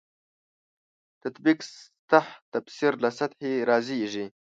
[1.23, 4.25] تطبیق سطح تفسیر له سطحې رازېږي.